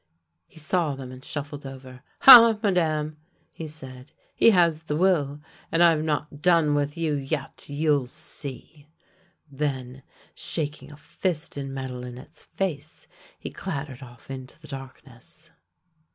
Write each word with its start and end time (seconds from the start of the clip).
He 0.47 0.57
saw 0.57 0.95
them 0.95 1.11
and 1.11 1.23
shuffled 1.23 1.63
over." 1.63 2.01
Ha, 2.21 2.57
Madame!" 2.63 3.17
he 3.53 3.67
said," 3.67 4.13
he 4.35 4.49
has 4.49 4.85
the 4.85 4.95
will, 4.97 5.41
and 5.71 5.83
I've 5.83 6.01
not 6.03 6.41
done 6.41 6.73
with 6.73 6.97
you 6.97 7.13
yet— 7.13 7.69
you'll 7.69 8.07
see!" 8.07 8.87
Then, 9.51 10.01
shaking 10.33 10.89
a 10.91 10.97
fist 10.97 11.55
in 11.55 11.71
Madelinette's 11.71 12.41
face, 12.41 13.07
he 13.37 13.51
clattered 13.51 14.01
off 14.01 14.31
into 14.31 14.59
the 14.59 14.67
darkness. 14.67 15.51